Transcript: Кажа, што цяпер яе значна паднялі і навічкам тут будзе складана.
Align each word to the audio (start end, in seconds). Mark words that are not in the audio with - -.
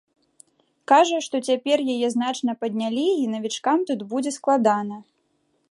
Кажа, 0.91 1.17
што 1.25 1.41
цяпер 1.51 1.77
яе 1.95 2.07
значна 2.15 2.51
паднялі 2.65 3.05
і 3.25 3.29
навічкам 3.35 3.77
тут 3.91 3.99
будзе 4.15 4.31
складана. 4.39 4.97